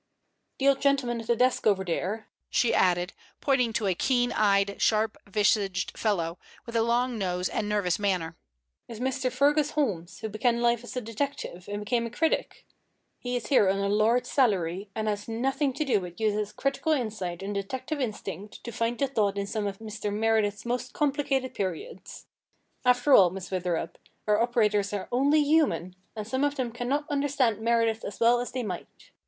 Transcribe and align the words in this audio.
The 0.57 0.67
old 0.67 0.81
gentleman 0.81 1.21
at 1.21 1.27
the 1.27 1.35
desk 1.35 1.67
over 1.67 1.85
there," 1.85 2.27
she 2.49 2.73
added, 2.73 3.13
pointing 3.39 3.71
to 3.73 3.85
a 3.85 3.93
keen 3.93 4.31
eyed, 4.31 4.81
sharp 4.81 5.15
visaged 5.27 5.95
fellow, 5.95 6.39
with 6.65 6.75
a 6.75 6.81
long 6.81 7.19
nose 7.19 7.47
and 7.47 7.69
nervous 7.69 7.99
manner, 7.99 8.35
"is 8.87 8.99
Mr. 8.99 9.31
Fergus 9.31 9.69
Holmes, 9.77 10.21
who 10.21 10.29
began 10.29 10.59
life 10.59 10.83
as 10.83 10.97
a 10.97 11.01
detective, 11.01 11.69
and 11.71 11.81
became 11.85 12.07
a 12.07 12.09
critic. 12.09 12.65
He 13.19 13.35
is 13.35 13.49
here 13.49 13.69
on 13.69 13.77
a 13.77 13.87
large 13.87 14.25
salary, 14.25 14.89
and 14.95 15.07
has 15.07 15.27
nothing 15.27 15.71
to 15.73 15.85
do 15.85 15.99
but 15.99 16.19
use 16.19 16.33
his 16.33 16.51
critical 16.51 16.93
insight 16.93 17.43
and 17.43 17.53
detective 17.53 18.01
instinct 18.01 18.63
to 18.63 18.71
find 18.71 18.97
the 18.97 19.05
thought 19.05 19.37
in 19.37 19.45
some 19.45 19.67
of 19.67 19.77
Mr. 19.77 20.11
Meredith's 20.11 20.65
most 20.65 20.93
complicated 20.93 21.53
periods. 21.53 22.25
After 22.83 23.13
all, 23.13 23.29
Miss 23.29 23.51
Witherup, 23.51 23.97
our 24.27 24.41
operators 24.41 24.93
are 24.93 25.09
only 25.11 25.43
human, 25.43 25.95
and 26.15 26.27
some 26.27 26.43
of 26.43 26.55
them 26.55 26.71
cannot 26.71 27.05
understand 27.07 27.61
Meredith 27.61 28.03
as 28.03 28.19
well 28.19 28.39
as 28.39 28.51
they 28.51 28.63
might." 28.63 29.11